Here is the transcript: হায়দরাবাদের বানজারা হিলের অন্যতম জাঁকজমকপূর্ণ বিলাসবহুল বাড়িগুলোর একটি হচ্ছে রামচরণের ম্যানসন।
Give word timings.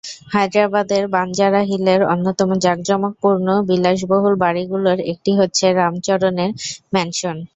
হায়দরাবাদের 0.33 1.03
বানজারা 1.15 1.61
হিলের 1.69 2.01
অন্যতম 2.13 2.49
জাঁকজমকপূর্ণ 2.65 3.47
বিলাসবহুল 3.69 4.33
বাড়িগুলোর 4.43 4.99
একটি 5.11 5.31
হচ্ছে 5.39 5.65
রামচরণের 5.73 6.51
ম্যানসন। 6.93 7.37